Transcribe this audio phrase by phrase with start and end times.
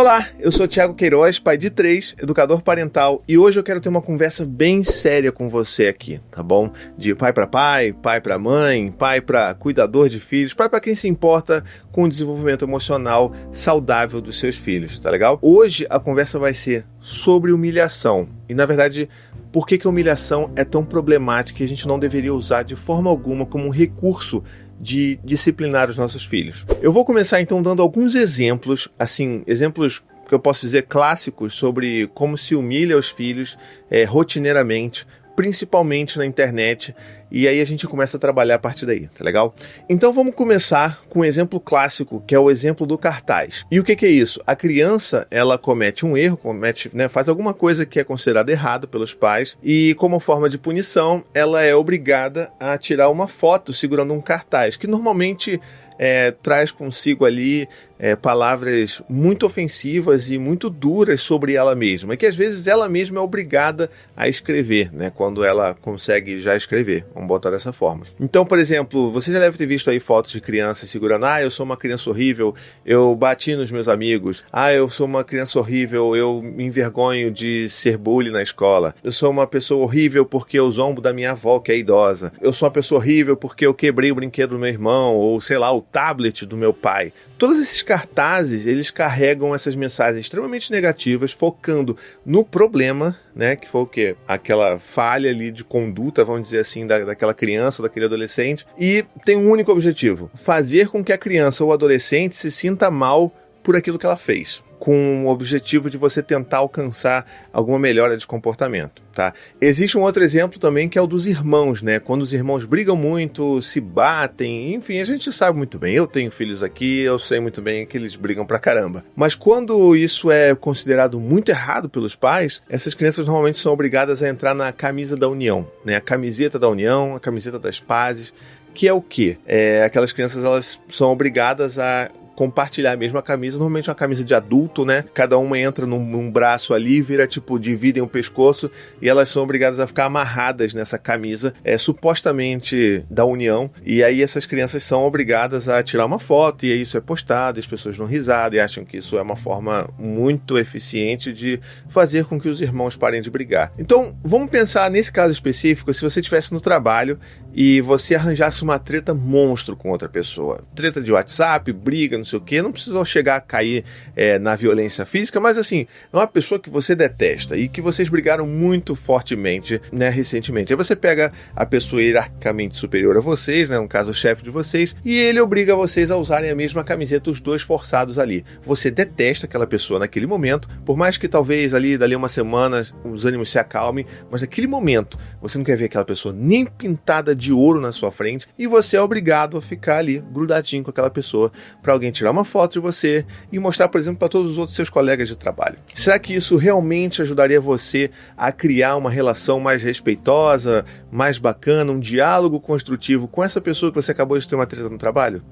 [0.00, 3.90] Olá, eu sou Thiago Queiroz, pai de três, educador parental, e hoje eu quero ter
[3.90, 6.72] uma conversa bem séria com você aqui, tá bom?
[6.96, 10.94] De pai para pai, pai para mãe, pai para cuidador de filhos, pai para quem
[10.94, 15.38] se importa com o desenvolvimento emocional saudável dos seus filhos, tá legal?
[15.42, 18.26] Hoje a conversa vai ser sobre humilhação.
[18.48, 19.06] E na verdade,
[19.52, 22.74] por que, que a humilhação é tão problemática e a gente não deveria usar de
[22.74, 24.42] forma alguma como um recurso
[24.80, 26.64] de disciplinar os nossos filhos.
[26.80, 32.08] Eu vou começar então dando alguns exemplos, assim, exemplos que eu posso dizer clássicos sobre
[32.14, 33.58] como se humilha os filhos
[33.90, 35.06] é, rotineiramente
[35.40, 36.94] principalmente na internet,
[37.30, 39.54] e aí a gente começa a trabalhar a partir daí, tá legal?
[39.88, 43.64] Então vamos começar com um exemplo clássico, que é o exemplo do cartaz.
[43.70, 44.42] E o que, que é isso?
[44.46, 48.86] A criança, ela comete um erro, comete, né, faz alguma coisa que é considerada errada
[48.86, 54.12] pelos pais, e como forma de punição, ela é obrigada a tirar uma foto segurando
[54.12, 55.58] um cartaz, que normalmente
[55.98, 57.66] é, traz consigo ali
[58.00, 63.18] é, palavras muito ofensivas e muito duras sobre ela mesma, que às vezes ela mesma
[63.18, 68.04] é obrigada a escrever, né, quando ela consegue já escrever, vamos botar dessa forma.
[68.18, 71.50] Então, por exemplo, você já deve ter visto aí fotos de crianças segurando, ah, eu
[71.50, 76.16] sou uma criança horrível, eu bati nos meus amigos, ah, eu sou uma criança horrível,
[76.16, 80.70] eu me envergonho de ser bullying na escola, eu sou uma pessoa horrível porque eu
[80.70, 84.10] zombo da minha avó que é idosa, eu sou uma pessoa horrível porque eu quebrei
[84.10, 87.12] o brinquedo do meu irmão, ou sei lá, o tablet do meu pai.
[87.38, 93.80] Todos esses cartazes, eles carregam essas mensagens extremamente negativas, focando no problema, né, que foi
[93.80, 94.14] o quê?
[94.28, 99.04] Aquela falha ali de conduta, vamos dizer assim, da, daquela criança ou daquele adolescente, e
[99.24, 103.74] tem um único objetivo: fazer com que a criança ou adolescente se sinta mal por
[103.74, 109.02] aquilo que ela fez com o objetivo de você tentar alcançar alguma melhora de comportamento,
[109.14, 109.34] tá?
[109.60, 112.00] Existe um outro exemplo também que é o dos irmãos, né?
[112.00, 115.94] Quando os irmãos brigam muito, se batem, enfim, a gente sabe muito bem.
[115.94, 119.04] Eu tenho filhos aqui, eu sei muito bem que eles brigam pra caramba.
[119.14, 124.28] Mas quando isso é considerado muito errado pelos pais, essas crianças normalmente são obrigadas a
[124.30, 125.96] entrar na camisa da união, né?
[125.96, 128.32] A camiseta da união, a camiseta das pazes,
[128.72, 129.36] que é o quê?
[129.46, 134.34] É, aquelas crianças elas são obrigadas a compartilhar a mesma camisa, normalmente uma camisa de
[134.34, 135.04] adulto, né?
[135.12, 138.70] Cada uma entra num, num braço ali, vira tipo, dividem o pescoço
[139.02, 143.70] e elas são obrigadas a ficar amarradas nessa camisa, é supostamente da União.
[143.84, 147.60] E aí essas crianças são obrigadas a tirar uma foto e aí isso é postado,
[147.60, 152.24] as pessoas dão risada e acham que isso é uma forma muito eficiente de fazer
[152.24, 153.70] com que os irmãos parem de brigar.
[153.78, 157.20] Então, vamos pensar nesse caso específico, se você estivesse no trabalho
[157.54, 160.62] e você arranjasse uma treta monstro com outra pessoa.
[160.74, 163.84] Treta de WhatsApp, briga, não sei o que, não precisou chegar a cair
[164.16, 168.08] é, na violência física, mas assim, é uma pessoa que você detesta e que vocês
[168.08, 170.72] brigaram muito fortemente, né, recentemente.
[170.72, 174.50] Aí você pega a pessoa hierarquicamente superior a vocês, né, no caso o chefe de
[174.50, 178.44] vocês, e ele obriga vocês a usarem a mesma camiseta, os dois forçados ali.
[178.64, 183.24] Você detesta aquela pessoa naquele momento, por mais que talvez ali, dali uma semana, os
[183.24, 187.52] ânimos se acalmem, mas naquele momento você não quer ver aquela pessoa nem pintada de
[187.52, 191.50] ouro na sua frente e você é obrigado a ficar ali grudadinho com aquela pessoa
[191.82, 194.76] para alguém tirar uma foto de você e mostrar, por exemplo, para todos os outros
[194.76, 195.78] seus colegas de trabalho.
[195.94, 201.98] Será que isso realmente ajudaria você a criar uma relação mais respeitosa, mais bacana, um
[201.98, 205.42] diálogo construtivo com essa pessoa que você acabou de ter uma treta no trabalho?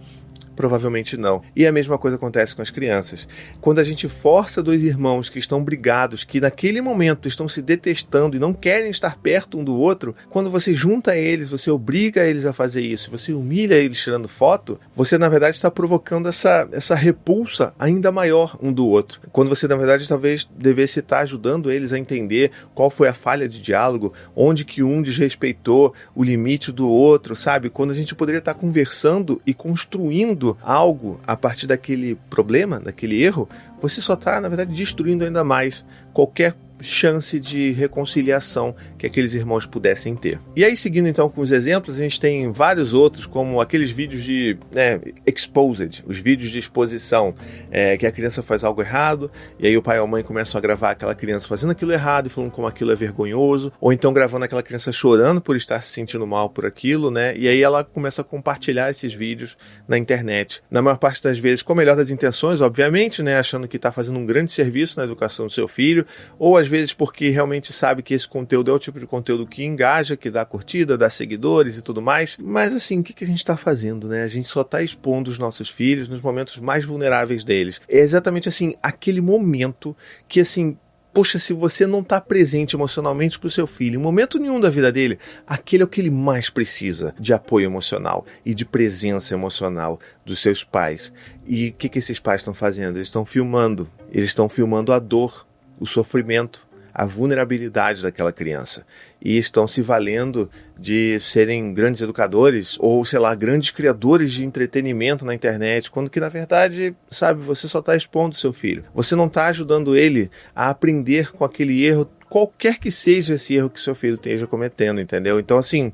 [0.59, 1.41] Provavelmente não.
[1.55, 3.29] E a mesma coisa acontece com as crianças.
[3.61, 8.37] Quando a gente força dois irmãos que estão brigados, que naquele momento estão se detestando
[8.37, 12.45] e não querem estar perto um do outro, quando você junta eles, você obriga eles
[12.45, 16.97] a fazer isso, você humilha eles tirando foto, você na verdade está provocando essa, essa
[16.97, 19.21] repulsa ainda maior um do outro.
[19.31, 23.49] Quando você na verdade talvez devesse estar ajudando eles a entender qual foi a falha
[23.49, 27.71] de diálogo, onde que um desrespeitou o limite do outro, sabe?
[27.71, 33.49] Quando a gente poderia estar conversando e construindo algo a partir daquele problema, daquele erro,
[33.81, 39.67] você só está, na verdade, destruindo ainda mais qualquer chance de reconciliação que aqueles irmãos
[39.67, 40.39] pudessem ter.
[40.55, 44.23] E aí, seguindo então com os exemplos, a gente tem vários outros, como aqueles vídeos
[44.23, 47.35] de né, exposed, os vídeos de exposição,
[47.71, 50.59] é, que a criança faz algo errado, e aí o pai ou a mãe começam
[50.59, 54.13] a gravar aquela criança fazendo aquilo errado e falando como aquilo é vergonhoso, ou então
[54.13, 57.37] gravando aquela criança chorando por estar se sentindo mal por aquilo, né?
[57.37, 60.63] E aí ela começa a compartilhar esses vídeos na internet.
[60.71, 63.39] Na maior parte das vezes, com a melhor das intenções, obviamente, né?
[63.39, 66.07] Achando que está fazendo um grande serviço na educação do seu filho,
[66.39, 69.65] ou às vezes porque realmente sabe que esse conteúdo é o tipo de conteúdo que
[69.65, 72.39] engaja, que dá curtida, dá seguidores e tudo mais.
[72.41, 74.23] Mas assim, o que, que a gente está fazendo, né?
[74.23, 77.81] A gente só está expondo os nossos filhos nos momentos mais vulneráveis deles.
[77.89, 79.97] É exatamente assim, aquele momento
[80.29, 80.77] que assim
[81.19, 84.71] Poxa, se você não está presente emocionalmente para o seu filho, em momento nenhum da
[84.71, 89.35] vida dele, aquele é o que ele mais precisa de apoio emocional e de presença
[89.35, 91.13] emocional dos seus pais.
[91.45, 92.99] E o que, que esses pais estão fazendo?
[92.99, 93.91] Eles estão filmando.
[94.13, 95.47] Eles estão filmando a dor,
[95.79, 98.85] o sofrimento, a vulnerabilidade daquela criança
[99.23, 105.25] e estão se valendo de serem grandes educadores ou, sei lá, grandes criadores de entretenimento
[105.25, 108.85] na internet, quando que na verdade, sabe, você só está expondo seu filho.
[108.95, 113.71] Você não está ajudando ele a aprender com aquele erro, qualquer que seja esse erro
[113.71, 115.39] que seu filho esteja cometendo, entendeu?
[115.39, 115.93] Então, assim,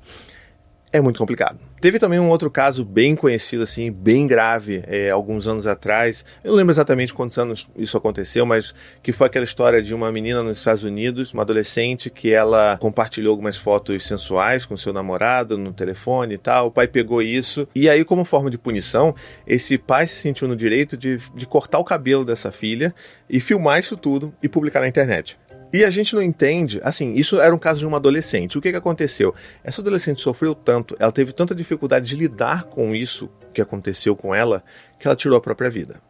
[0.93, 1.59] é muito complicado.
[1.85, 6.25] Teve também um outro caso bem conhecido, assim, bem grave, é, alguns anos atrás.
[6.43, 10.11] Eu não lembro exatamente quantos anos isso aconteceu, mas que foi aquela história de uma
[10.11, 15.59] menina nos Estados Unidos, uma adolescente, que ela compartilhou algumas fotos sensuais com seu namorado
[15.59, 16.69] no telefone e tal.
[16.69, 19.15] O pai pegou isso e aí, como forma de punição,
[19.47, 22.95] esse pai se sentiu no direito de, de cortar o cabelo dessa filha
[23.29, 25.39] e filmar isso tudo e publicar na internet.
[25.75, 28.57] E a gente não entende, assim, isso era um caso de uma adolescente.
[28.57, 29.35] O que, que aconteceu?
[29.65, 34.33] Essa adolescente sofreu tanto, ela teve tanta dificuldade de lidar com isso que aconteceu com
[34.33, 34.63] ela,
[35.01, 36.01] que ela tirou a própria vida,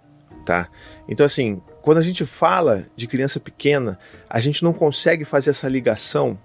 [0.44, 0.68] tá?
[1.08, 5.66] Então, assim, quando a gente fala de criança pequena, a gente não consegue fazer essa
[5.66, 6.38] ligação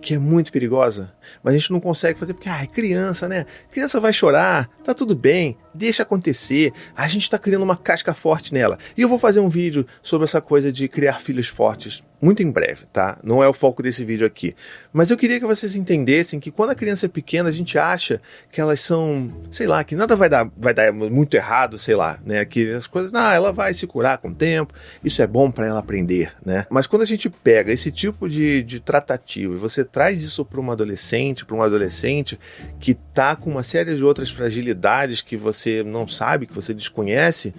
[0.00, 1.12] que é muito perigosa,
[1.44, 3.46] mas a gente não consegue fazer porque, ah, é criança, né?
[3.70, 6.72] Criança vai chorar, tá tudo bem, deixa acontecer.
[6.96, 8.78] A gente está criando uma casca forte nela.
[8.96, 12.50] E eu vou fazer um vídeo sobre essa coisa de criar filhos fortes muito em
[12.50, 13.18] breve, tá?
[13.22, 14.54] Não é o foco desse vídeo aqui.
[14.92, 18.20] Mas eu queria que vocês entendessem que quando a criança é pequena, a gente acha
[18.50, 22.18] que elas são, sei lá, que nada vai dar, vai dar muito errado, sei lá,
[22.24, 22.44] né?
[22.44, 24.72] Que as coisas, ah, ela vai se curar com o tempo,
[25.04, 26.66] isso é bom para ela aprender, né?
[26.70, 30.60] Mas quando a gente pega esse tipo de, de tratativo e você traz isso para
[30.60, 32.38] uma adolescente, para um adolescente
[32.80, 37.54] que tá com uma série de outras fragilidades que você não sabe, que você desconhece,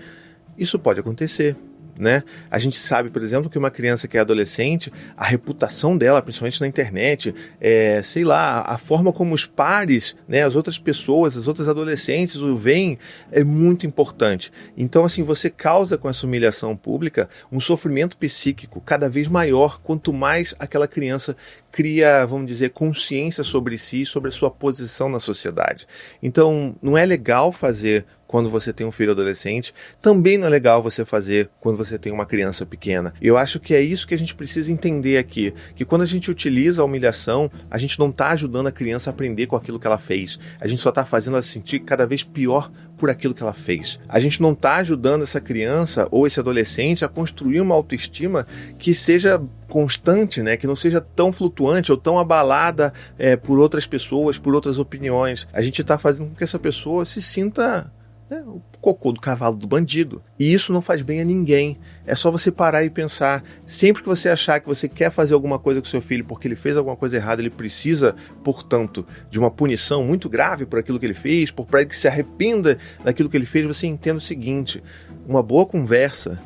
[0.57, 1.55] isso pode acontecer
[1.99, 2.23] né?
[2.49, 6.61] A gente sabe, por exemplo, que uma criança que é adolescente, a reputação dela, principalmente
[6.61, 11.47] na internet, é, sei lá, a forma como os pares, né, as outras pessoas, as
[11.47, 12.97] outras adolescentes o veem
[13.31, 14.51] é muito importante.
[14.75, 20.13] Então, assim, você causa com essa humilhação pública um sofrimento psíquico cada vez maior quanto
[20.13, 21.35] mais aquela criança
[21.71, 25.87] cria, vamos dizer, consciência sobre si, sobre a sua posição na sociedade.
[26.23, 30.83] Então, não é legal fazer quando você tem um filho adolescente, também não é legal
[30.83, 33.13] você fazer quando você tem uma criança pequena.
[33.21, 36.29] Eu acho que é isso que a gente precisa entender aqui, que quando a gente
[36.29, 39.87] utiliza a humilhação, a gente não está ajudando a criança a aprender com aquilo que
[39.87, 40.37] ela fez.
[40.59, 43.53] A gente só está fazendo ela se sentir cada vez pior por aquilo que ela
[43.53, 43.99] fez.
[44.09, 48.45] A gente não está ajudando essa criança ou esse adolescente a construir uma autoestima
[48.77, 50.57] que seja constante, né?
[50.57, 55.47] Que não seja tão flutuante ou tão abalada é, por outras pessoas, por outras opiniões.
[55.53, 57.91] A gente está fazendo com que essa pessoa se sinta
[58.29, 60.21] né, o cocô do cavalo do bandido.
[60.37, 61.77] E isso não faz bem a ninguém.
[62.05, 63.43] É só você parar e pensar.
[63.65, 66.55] Sempre que você achar que você quer fazer alguma coisa com seu filho porque ele
[66.55, 71.05] fez alguma coisa errada, ele precisa, portanto, de uma punição muito grave por aquilo que
[71.05, 74.83] ele fez, por para que se arrependa daquilo que ele fez, você entenda o seguinte:
[75.27, 76.39] uma boa conversa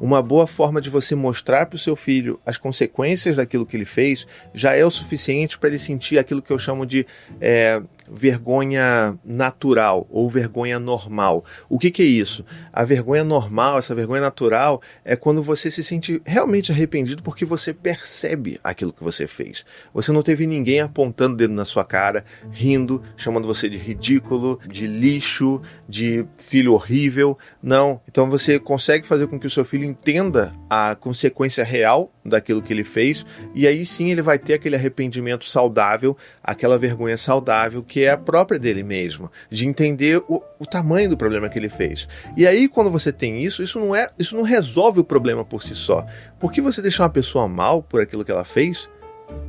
[0.00, 3.84] uma boa forma de você mostrar para o seu filho as consequências daquilo que ele
[3.84, 7.06] fez já é o suficiente para ele sentir aquilo que eu chamo de
[7.40, 11.44] é, vergonha natural ou vergonha normal.
[11.68, 12.44] O que, que é isso?
[12.72, 17.72] A vergonha normal, essa vergonha natural, é quando você se sente realmente arrependido porque você
[17.72, 19.64] percebe aquilo que você fez.
[19.92, 24.60] Você não teve ninguém apontando o dedo na sua cara, rindo, chamando você de ridículo,
[24.66, 27.38] de lixo, de filho horrível.
[27.62, 28.00] Não.
[28.08, 32.72] Então você consegue fazer com que o seu filho entenda a consequência real daquilo que
[32.72, 33.24] ele fez
[33.54, 38.18] e aí sim ele vai ter aquele arrependimento saudável, aquela vergonha saudável que é a
[38.18, 42.08] própria dele mesmo, de entender o, o tamanho do problema que ele fez.
[42.36, 45.62] E aí quando você tem isso, isso não é, isso não resolve o problema por
[45.62, 46.04] si só.
[46.40, 48.90] Porque você deixar uma pessoa mal por aquilo que ela fez,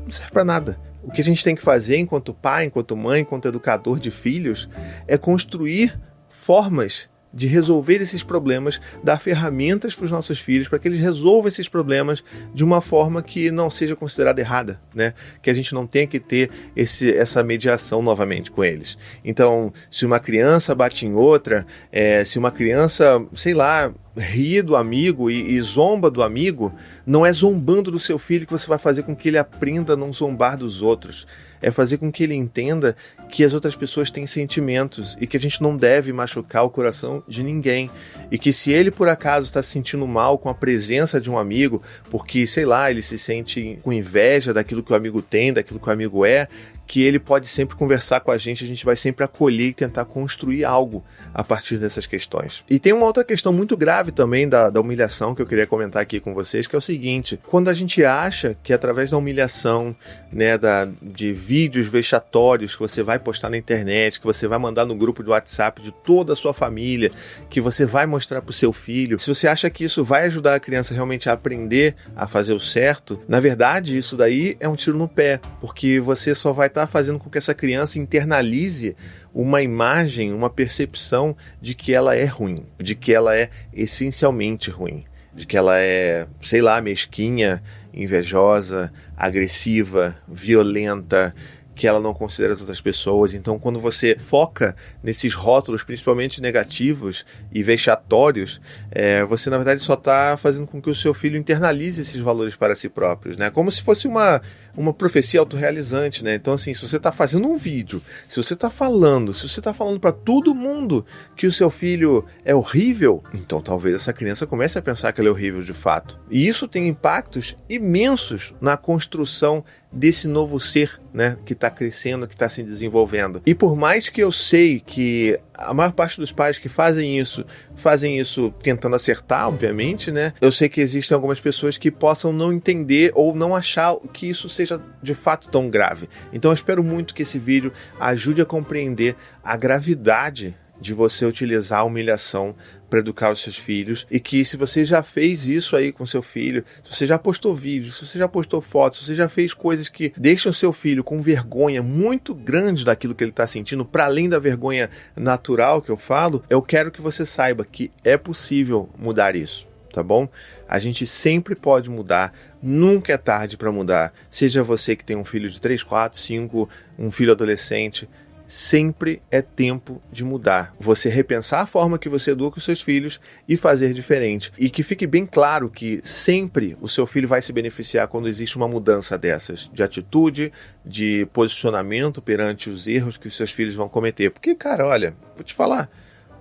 [0.03, 0.79] não serve para nada.
[1.01, 4.69] O que a gente tem que fazer enquanto pai, enquanto mãe, enquanto educador de filhos
[5.07, 5.99] é construir
[6.29, 11.49] formas de resolver esses problemas, dar ferramentas para os nossos filhos para que eles resolvam
[11.49, 12.23] esses problemas
[12.53, 15.13] de uma forma que não seja considerada errada, né?
[15.41, 18.97] Que a gente não tenha que ter esse, essa mediação novamente com eles.
[19.23, 24.77] Então, se uma criança bate em outra, é, se uma criança, sei lá, ri do
[24.77, 26.73] amigo e, e, zomba do amigo,
[27.05, 29.97] não é zombando do seu filho que você vai fazer com que ele aprenda a
[29.97, 31.27] não zombar dos outros
[31.65, 32.95] é fazer com que ele entenda
[33.27, 37.23] que as outras pessoas têm sentimentos e que a gente não deve machucar o coração
[37.27, 37.89] de ninguém.
[38.29, 41.39] E que se ele por acaso está se sentindo mal com a presença de um
[41.39, 41.81] amigo,
[42.11, 45.89] porque, sei lá, ele se sente com inveja daquilo que o amigo tem, daquilo que
[45.89, 46.47] o amigo é,
[46.87, 50.05] que ele pode sempre conversar com a gente, a gente vai sempre acolher e tentar
[50.05, 52.63] construir algo a partir dessas questões.
[52.69, 56.01] E tem uma outra questão muito grave também da, da humilhação que eu queria comentar
[56.01, 59.95] aqui com vocês, que é o seguinte: quando a gente acha que através da humilhação,
[60.31, 64.85] né, da, de vídeos vexatórios que você vai postar na internet, que você vai mandar
[64.85, 67.11] no grupo do WhatsApp de toda a sua família,
[67.49, 70.55] que você vai mostrar para o seu filho, se você acha que isso vai ajudar
[70.55, 74.75] a criança realmente a aprender a fazer o certo, na verdade isso daí é um
[74.75, 78.95] tiro no pé, porque você só vai estar tá fazendo com que essa criança internalize
[79.33, 85.05] uma imagem, uma percepção de que ela é ruim, de que ela é essencialmente ruim,
[85.33, 87.63] de que ela é, sei lá, mesquinha,
[87.93, 91.33] invejosa, agressiva, violenta,
[91.75, 93.33] que ela não considera as outras pessoas.
[93.33, 99.95] Então, quando você foca nesses rótulos, principalmente negativos e vexatórios, é, você na verdade só
[99.95, 103.51] está fazendo com que o seu filho internalize esses valores para si próprios, né?
[103.51, 104.41] Como se fosse uma,
[104.75, 106.35] uma profecia autorrealizante, né?
[106.35, 109.73] Então, assim, se você está fazendo um vídeo, se você está falando, se você está
[109.73, 111.05] falando para todo mundo
[111.35, 115.27] que o seu filho é horrível, então talvez essa criança comece a pensar que ele
[115.27, 116.17] é horrível de fato.
[116.31, 119.63] E isso tem impactos imensos na construção
[119.95, 123.41] desse novo ser, né, que está crescendo, que está se desenvolvendo.
[123.45, 127.45] E por mais que eu sei que a maior parte dos pais que fazem isso,
[127.75, 130.33] fazem isso tentando acertar, obviamente, né?
[130.41, 134.49] Eu sei que existem algumas pessoas que possam não entender ou não achar que isso
[134.49, 136.09] seja de fato tão grave.
[136.33, 141.79] Então eu espero muito que esse vídeo ajude a compreender a gravidade de você utilizar
[141.79, 142.55] a humilhação
[142.89, 146.21] para educar os seus filhos e que se você já fez isso aí com seu
[146.21, 149.53] filho, se você já postou vídeos, se você já postou fotos, se você já fez
[149.53, 154.05] coisas que deixam seu filho com vergonha muito grande daquilo que ele está sentindo, para
[154.05, 158.89] além da vergonha natural que eu falo, eu quero que você saiba que é possível
[158.97, 160.29] mudar isso, tá bom?
[160.67, 164.13] A gente sempre pode mudar, nunca é tarde para mudar.
[164.29, 168.09] Seja você que tem um filho de 3, 4, 5, um filho adolescente,
[168.47, 170.73] sempre é tempo de mudar.
[170.79, 174.51] Você repensar a forma que você educa os seus filhos e fazer diferente.
[174.57, 178.57] E que fique bem claro que sempre o seu filho vai se beneficiar quando existe
[178.57, 180.51] uma mudança dessas, de atitude,
[180.85, 184.29] de posicionamento perante os erros que os seus filhos vão cometer.
[184.29, 185.89] Porque, cara, olha, vou te falar,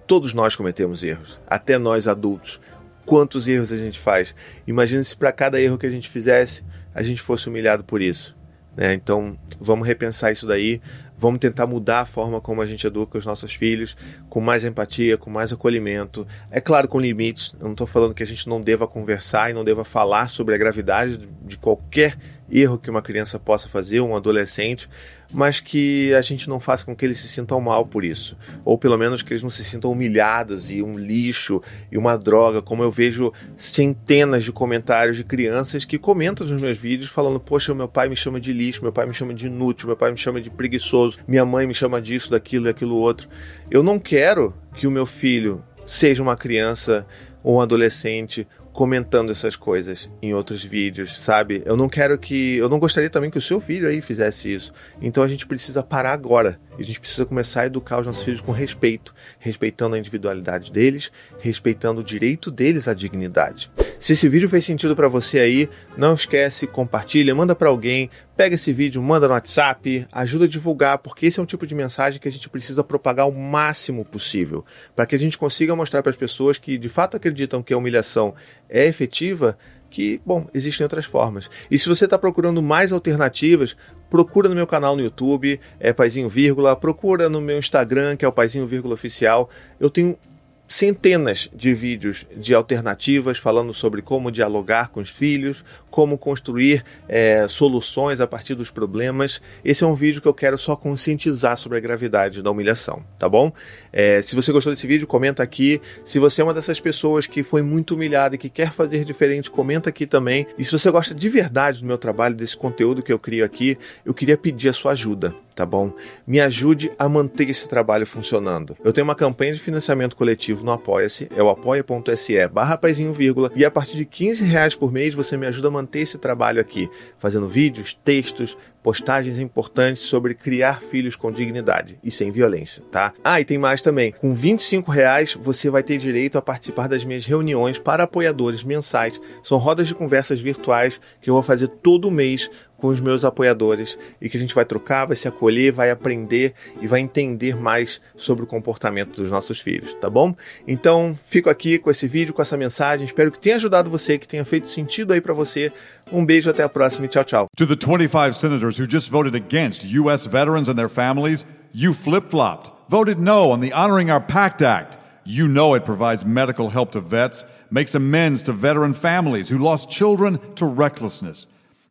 [0.07, 2.61] todos nós cometemos erros, até nós adultos.
[3.07, 4.35] Quantos erros a gente faz?
[4.67, 6.63] Imagine se para cada erro que a gente fizesse,
[6.95, 8.35] a gente fosse humilhado por isso.
[8.77, 8.95] Né?
[8.95, 10.81] Então, vamos repensar isso daí.
[11.17, 13.97] Vamos tentar mudar a forma como a gente educa os nossos filhos,
[14.29, 16.27] com mais empatia, com mais acolhimento.
[16.51, 17.55] É claro, com limites.
[17.61, 20.55] Eu não estou falando que a gente não deva conversar e não deva falar sobre
[20.55, 22.19] a gravidade de qualquer
[22.51, 24.89] erro que uma criança possa fazer, um adolescente,
[25.35, 28.37] mas que a gente não faça com que eles se sintam mal por isso.
[28.65, 31.61] Ou pelo menos que eles não se sintam humilhados e um lixo
[31.91, 36.79] e uma droga, como eu vejo centenas de comentários de crianças que comentam nos meus
[36.79, 39.89] vídeos falando: Poxa, meu pai me chama de lixo, meu pai me chama de inútil,
[39.89, 43.29] meu pai me chama de preguiçoso, minha mãe me chama disso, daquilo e aquilo outro.
[43.69, 47.05] Eu não quero que o meu filho seja uma criança
[47.43, 51.63] ou um adolescente comentando essas coisas em outros vídeos, sabe?
[51.65, 52.57] Eu não quero que.
[52.57, 54.73] Eu não gostaria também que o seu filho aí fizesse isso.
[55.01, 56.59] Então a gente precisa parar agora.
[56.77, 61.13] A gente precisa começar a educar os nossos filhos com respeito, respeitando a individualidade deles,
[61.39, 63.71] respeitando o direito deles à dignidade.
[63.97, 68.57] Se esse vídeo fez sentido para você aí, não esquece, compartilha, manda para alguém, pega
[68.57, 72.21] esse vídeo, manda no WhatsApp, ajuda a divulgar, porque esse é um tipo de mensagem
[72.21, 74.65] que a gente precisa propagar o máximo possível,
[74.97, 77.79] para que a gente consiga mostrar para as pessoas que de fato acreditam que a
[77.79, 78.35] humilhação
[78.75, 79.57] é efetiva,
[79.89, 81.49] que, bom, existem outras formas.
[81.71, 83.77] E se você está procurando mais alternativas,
[84.11, 88.29] procura no meu canal no YouTube, é Paizinho Vírgula, procura no meu Instagram, que é
[88.29, 89.49] o Paizinho Vírgula Oficial.
[89.79, 90.19] Eu tenho
[90.67, 97.47] centenas de vídeos de alternativas falando sobre como dialogar com os filhos, como construir é,
[97.47, 99.41] soluções a partir dos problemas.
[99.65, 103.29] Esse é um vídeo que eu quero só conscientizar sobre a gravidade da humilhação, tá
[103.29, 103.53] bom?
[103.93, 105.81] É, se você gostou desse vídeo, comenta aqui.
[106.05, 109.51] Se você é uma dessas pessoas que foi muito humilhada e que quer fazer diferente,
[109.51, 110.47] comenta aqui também.
[110.59, 113.79] E se você gosta de verdade do meu trabalho, desse conteúdo que eu crio aqui,
[114.05, 115.93] eu queria pedir a sua ajuda tá bom?
[116.27, 118.77] Me ajude a manter esse trabalho funcionando.
[118.83, 122.79] Eu tenho uma campanha de financiamento coletivo no Apoia-se, é o apoia.se barra
[123.15, 126.19] vírgula, e a partir de 15 reais por mês você me ajuda a manter esse
[126.19, 132.83] trabalho aqui, fazendo vídeos, textos, postagens importantes sobre criar filhos com dignidade e sem violência,
[132.93, 133.15] tá?
[133.25, 134.13] Ah, e tem mais também.
[134.13, 139.19] Com 25 reais você vai ter direito a participar das minhas reuniões para apoiadores mensais.
[139.43, 142.51] São rodas de conversas virtuais que eu vou fazer todo mês
[142.85, 146.53] com os meus apoiadores e que a gente vai trocar, vai se acolher, vai aprender
[146.83, 150.37] e vai entender mais sobre o comportamento dos nossos filhos, tá bom?
[150.69, 153.07] Então, fico aqui com esse vídeo, com essa mensagem.
[153.07, 155.73] Espero que tenha ajudado você, que tenha feito sentido aí para você.
[156.13, 157.47] Um beijo, até a próxima e tchau, tchau.
[157.57, 160.29] To the 25 senators who just voted against U.S.
[160.29, 164.99] veterans and their families, you flip flopped, voted no on the Honoring Our Pact Act.
[165.25, 169.89] You know it provides medical help to vets, makes amends to veteran families who lost
[169.89, 171.47] children to recklessness.